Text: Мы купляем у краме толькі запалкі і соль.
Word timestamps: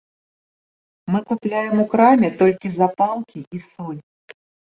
Мы 1.15 1.19
купляем 1.31 1.75
у 1.83 1.85
краме 1.91 2.29
толькі 2.41 2.73
запалкі 2.79 3.39
і 3.59 3.65
соль. 3.69 4.01